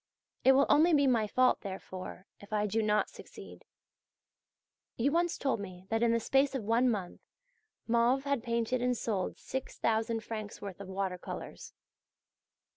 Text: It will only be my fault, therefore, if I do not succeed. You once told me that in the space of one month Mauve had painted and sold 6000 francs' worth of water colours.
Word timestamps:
It 0.43 0.53
will 0.53 0.65
only 0.67 0.95
be 0.95 1.05
my 1.05 1.27
fault, 1.27 1.61
therefore, 1.61 2.25
if 2.39 2.51
I 2.51 2.65
do 2.65 2.81
not 2.81 3.07
succeed. 3.07 3.65
You 4.97 5.11
once 5.11 5.37
told 5.37 5.59
me 5.59 5.85
that 5.89 6.01
in 6.01 6.11
the 6.11 6.19
space 6.19 6.55
of 6.55 6.63
one 6.63 6.89
month 6.89 7.21
Mauve 7.85 8.23
had 8.23 8.41
painted 8.41 8.81
and 8.81 8.97
sold 8.97 9.37
6000 9.37 10.21
francs' 10.23 10.59
worth 10.59 10.81
of 10.81 10.87
water 10.87 11.19
colours. 11.19 11.73